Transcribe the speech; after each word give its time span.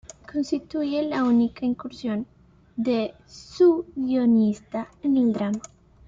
Constituye 0.31 1.03
la 1.03 1.23
única 1.23 1.63
incursión 1.63 2.25
de 2.75 3.13
su 3.27 3.85
guionista 3.95 4.87
en 5.03 5.15
el 5.15 5.31
drama. 5.31 5.61